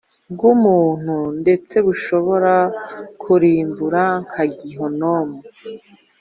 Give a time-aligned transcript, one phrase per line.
[0.31, 2.55] bw umuntu ndetse rushobora
[3.21, 5.37] kurimbura nka Gehinomu